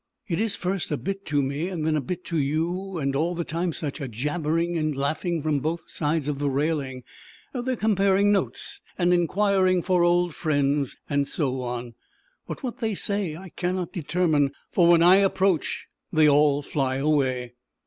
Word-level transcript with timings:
It 0.27 0.39
is 0.39 0.55
first 0.55 0.89
a 0.89 0.97
bit 0.97 1.27
to 1.27 1.43
me 1.43 1.67
and 1.69 1.85
then 1.85 1.95
a 1.95 2.01
bit 2.01 2.25
to 2.25 2.37
you, 2.39 2.97
and 2.97 3.15
all 3.15 3.35
the 3.35 3.43
time 3.43 3.71
such 3.71 4.01
a 4.01 4.07
jabbering 4.07 4.75
and 4.75 4.95
laughing 4.97 5.43
from 5.43 5.59
both 5.59 5.91
sides 5.91 6.27
of 6.27 6.39
the 6.39 6.49
railing. 6.49 7.03
They 7.53 7.73
are 7.73 7.75
comparing 7.75 8.31
notes 8.31 8.81
and 8.97 9.13
inquiring 9.13 9.83
for 9.83 10.01
old 10.03 10.33
friends, 10.33 10.97
and 11.07 11.27
so 11.27 11.61
on; 11.61 11.93
but 12.47 12.63
what 12.63 12.79
they 12.79 12.95
say 12.95 13.35
I 13.37 13.49
cannot 13.49 13.93
determine, 13.93 14.53
for 14.71 14.87
when 14.89 15.03
I 15.03 15.17
approach 15.17 15.85
they 16.11 16.27
all 16.27 16.63
fly 16.63 16.95
away. 16.95 17.53